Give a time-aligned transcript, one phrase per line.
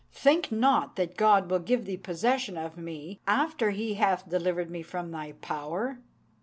[0.13, 4.81] Think not that God will give thee possession of me after He hath delivered me
[4.81, 5.99] from thy power."